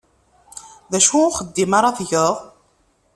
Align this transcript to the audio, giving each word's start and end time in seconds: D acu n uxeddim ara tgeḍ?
D 0.91 0.93
acu 0.97 1.15
n 1.21 1.27
uxeddim 1.27 1.71
ara 1.77 1.97
tgeḍ? 1.97 2.35